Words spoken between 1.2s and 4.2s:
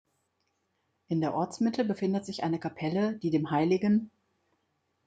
der Ortsmitte befindet sich eine Kapelle, die dem Hl.